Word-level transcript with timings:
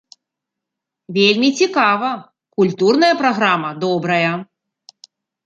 Вельмі 1.17 1.49
цікава, 1.59 2.09
культурная 2.61 3.11
праграма 3.21 3.69
добрая. 3.87 4.33